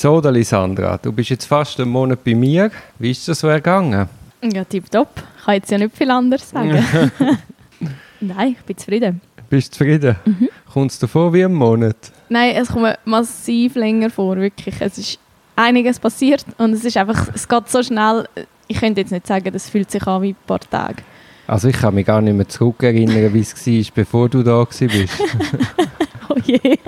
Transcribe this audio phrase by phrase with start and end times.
[0.00, 2.70] So, Lisandra, du bist jetzt fast einen Monat bei mir.
[3.00, 4.08] Wie ist das so ergangen?
[4.40, 5.08] Ja, tipptopp.
[5.38, 6.70] Ich kann jetzt ja nicht viel anderes sagen.
[8.20, 9.20] Nein, ich bin zufrieden.
[9.50, 10.14] Bist du zufrieden?
[10.24, 10.50] Mhm.
[10.72, 11.96] Kommt es dir vor wie ein Monat?
[12.28, 14.76] Nein, es kommt mir massiv länger vor, wirklich.
[14.78, 15.18] Es ist
[15.56, 18.28] einiges passiert und es ist einfach, es geht so schnell.
[18.68, 21.02] Ich könnte jetzt nicht sagen, das fühlt sich an wie ein paar Tage.
[21.48, 24.80] Also ich kann mich gar nicht mehr zurückerinnern, wie es war, bevor du da warst.
[26.28, 26.78] oh je.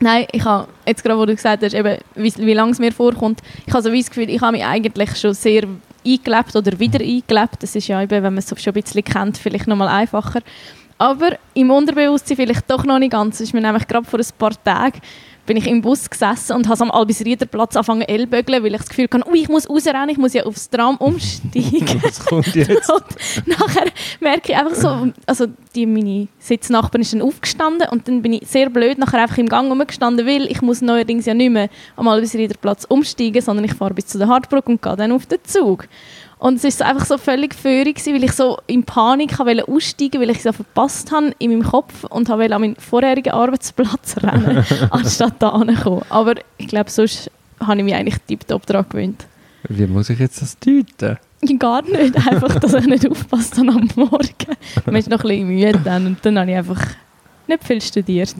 [0.00, 2.92] Nein, ich habe jetzt gerade, wo du gesagt hast, eben, wie, wie lange es mir
[2.92, 5.64] vorkommt, ich habe so das Gefühl, ich habe mich eigentlich schon sehr
[6.06, 7.62] eingelebt oder wieder eingelebt.
[7.62, 10.40] Das ist ja eben, wenn man es schon ein bisschen kennt, vielleicht noch mal einfacher.
[10.96, 13.38] Aber im Unterbewusstsein vielleicht doch noch nicht ganz.
[13.38, 15.00] Das ist mir nämlich gerade vor ein paar Tagen
[15.50, 19.08] bin ich im Bus gesessen und habe am Albisriederplatz angefangen ellbögeln, weil ich das Gefühl
[19.12, 22.00] hatte, ich muss rausrennen, ich muss ja aufs Tram umsteigen.
[22.02, 22.88] Was kommt jetzt?
[22.92, 28.22] und nachher merke ich einfach so, also die, meine Sitznachbarin ist dann aufgestanden und dann
[28.22, 31.50] bin ich sehr blöd nachher einfach im Gang rumgestanden, weil ich muss neuerdings ja nicht
[31.50, 35.26] mehr am Albisriederplatz umsteigen, sondern ich fahre bis zu der Hartbrücke und gehe dann auf
[35.26, 35.86] den Zug.
[36.38, 40.30] Und es war einfach so völlig feurig, weil ich so in Panik wollte aussteigen, weil
[40.30, 44.64] ich es so verpasst habe in meinem Kopf und wollte an meinen vorherigen Arbeitsplatz rennen,
[44.90, 46.02] anstatt da anzukommen.
[46.08, 49.26] Aber ich glaube, sonst habe ich mich eigentlich tiptop daran gewöhnt.
[49.68, 51.18] Wie muss ich jetzt das deuten?
[51.58, 54.56] Gar nicht, einfach, dass ich nicht aufpasst habe am Morgen.
[54.86, 56.82] Man ist noch ein bisschen müde dann und dann habe ich einfach
[57.46, 58.34] nicht viel studiert.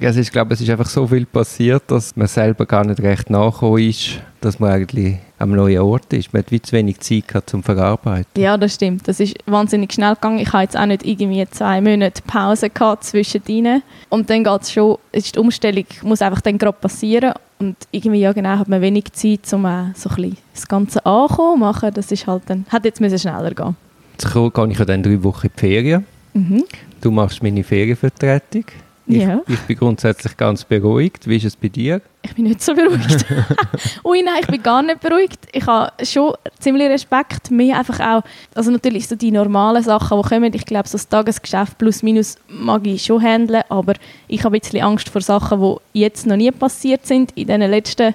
[0.00, 3.28] Also ich glaube, es ist einfach so viel passiert, dass man selber gar nicht recht
[3.28, 6.32] nachgekommen ist, dass man eigentlich am neuen Ort ist.
[6.32, 8.40] Man hat wie zu wenig Zeit gehabt zum Verarbeiten.
[8.40, 9.06] Ja, das stimmt.
[9.06, 10.38] Das ist wahnsinnig schnell gegangen.
[10.38, 13.82] Ich habe jetzt auch nicht irgendwie zwei Monate Pause gehabt zwischendrin.
[14.08, 17.34] Und dann geht es schon, ist die Umstellung muss einfach dann gerade passieren.
[17.58, 21.60] Und irgendwie, ja genau, hat man wenig Zeit, um äh, so ein das Ganze anzukommen,
[21.60, 21.90] machen.
[21.94, 23.76] Das ist halt dann, hat jetzt müssen schneller gehen.
[24.12, 26.06] Jetzt gehe ich ja dann drei Wochen in die Ferien.
[26.34, 26.64] Mhm.
[27.00, 28.64] Du machst meine Ferienvertretung.
[29.06, 29.42] Ich, ja.
[29.46, 31.28] ich bin grundsätzlich ganz beruhigt.
[31.28, 32.00] Wie ist es bei dir?
[32.22, 33.26] Ich bin nicht so beruhigt.
[34.04, 35.46] Ui, nein, ich bin gar nicht beruhigt.
[35.52, 37.50] Ich habe schon ziemlich Respekt.
[37.50, 38.22] Mehr einfach auch,
[38.54, 40.54] also natürlich so die normalen Sachen, die kommen.
[40.54, 43.92] Ich glaube, so das Tagesgeschäft plus minus mag ich schon handeln, aber
[44.26, 45.60] ich habe ein bisschen Angst vor Sachen,
[45.92, 48.14] die jetzt noch nie passiert sind, in den letzten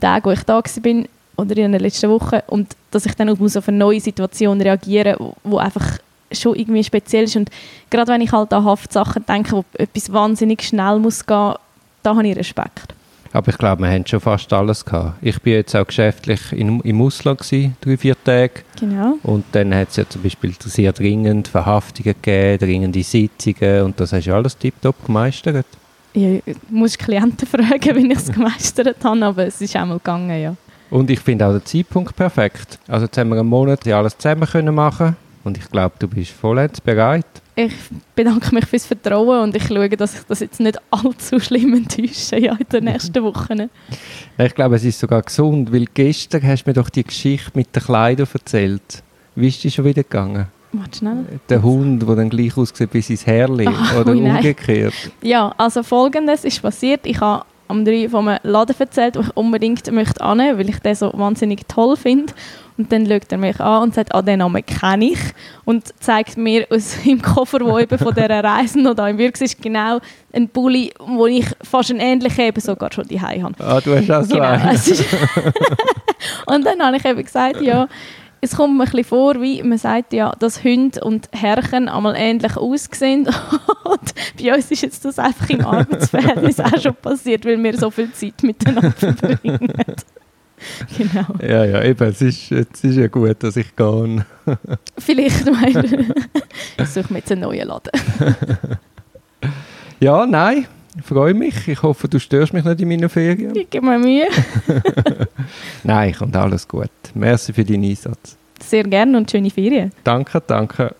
[0.00, 1.04] Tagen, wo ich da war
[1.36, 2.38] oder in den letzten Wochen.
[2.46, 5.98] Und dass ich dann auch auf eine neue Situation reagieren muss, wo einfach
[6.32, 7.36] schon irgendwie speziell ist.
[7.36, 7.50] Und
[7.90, 11.54] gerade wenn ich halt an Haftsachen denke, wo etwas wahnsinnig schnell muss gehen,
[12.02, 12.94] da habe ich Respekt.
[13.32, 15.18] Aber ich glaube, wir haben schon fast alles gehabt.
[15.20, 18.62] Ich bin jetzt auch geschäftlich in, im Ausland gewesen, drei, vier Tage.
[18.80, 19.18] Genau.
[19.22, 24.12] Und dann hat es ja zum Beispiel sehr dringend Verhaftungen gegeben, dringende Sitzungen und das
[24.12, 25.66] hast du alles tiptop gemeistert.
[26.14, 30.40] Ja, ich muss Klienten fragen, wie ich es gemeistert habe, aber es ist einmal gegangen,
[30.40, 30.56] ja.
[30.90, 32.78] Und ich finde auch den Zeitpunkt perfekt.
[32.88, 36.30] Also jetzt haben wir einen Monat alles zusammen können machen und ich glaube, du bist
[36.30, 37.26] vollends bereit.
[37.54, 37.72] Ich
[38.14, 42.38] bedanke mich fürs Vertrauen und ich schaue, dass ich das jetzt nicht allzu schlimm enttäusche
[42.38, 43.68] ja, in den nächsten Wochen.
[44.38, 47.74] Ich glaube, es ist sogar gesund, weil gestern hast du mir doch die Geschichte mit
[47.74, 49.02] den Kleidern erzählt.
[49.34, 50.46] Wie ist die schon wieder gegangen?
[50.72, 51.24] Warte schnell.
[51.48, 54.94] Der Hund, der dann gleich aussieht wie sein Herrli Ach, oder umgekehrt.
[55.22, 57.06] Ja, also folgendes ist passiert.
[57.06, 60.78] Ich habe am 3 von einem Laden erzählt, wo ich unbedingt möchte annehmen, weil ich
[60.80, 62.32] den so wahnsinnig toll finde.
[62.76, 65.18] Und dann schaut er mich an und sagt, ah, den Namen kenne ich.
[65.64, 69.40] Und zeigt mir aus seinem Koffer, wo eben von dieser Reise noch da im Wirks
[69.40, 69.98] ist, genau
[70.32, 73.54] ein Pulli, wo ich fast einen ähnlichen eben sogar schon die habe.
[73.58, 74.46] Ah, du hast auch so genau.
[74.46, 74.78] einen.
[76.46, 77.88] und dann habe ich eben gesagt, ja,
[78.40, 82.14] es kommt mir ein bisschen vor, wie man sagt ja, dass Hunde und Herren einmal
[82.16, 83.26] ähnlich aussehen.
[83.84, 87.90] und bei uns ist jetzt das einfach im Arbeitsverhältnis auch schon passiert, weil wir so
[87.90, 89.72] viel Zeit miteinander verbringen.
[90.96, 91.26] genau.
[91.40, 94.26] Ja, ja, eben, es ist, es ist ja gut, dass ich gehe.
[94.98, 96.14] Vielleicht, meine
[96.78, 97.92] ich suche mir jetzt einen neuen Laden.
[100.00, 100.66] ja, nein,
[101.02, 101.68] freue mich.
[101.68, 103.54] Ich hoffe, du störst mich nicht in meiner Ferien.
[103.56, 104.28] Ich gebe mir Mühe.
[105.84, 106.90] nein, kommt alles gut.
[107.14, 108.36] Merci für deinen Einsatz.
[108.60, 109.92] Sehr gerne und schöne Ferien.
[110.04, 110.94] Danke, danke.